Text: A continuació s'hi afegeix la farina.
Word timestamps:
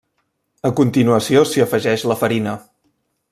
A 0.69 0.71
continuació 0.79 1.43
s'hi 1.51 1.65
afegeix 1.67 2.07
la 2.13 2.19
farina. 2.23 2.57